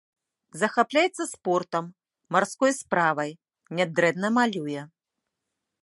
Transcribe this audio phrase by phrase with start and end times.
[0.61, 1.85] Захапляецца спортам,
[2.37, 3.31] марской справай,
[3.81, 4.81] нядрэнна малюе.